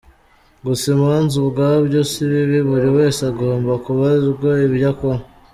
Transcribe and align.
Guca 0.63 0.85
imanza 0.95 1.33
ubwabyo 1.43 1.99
si 2.11 2.21
bibi, 2.31 2.59
buri 2.69 2.89
wese 2.97 3.19
agomba 3.31 3.71
kubazwa 3.85 4.49
ibyo 4.65 4.85
akora. 4.93 5.21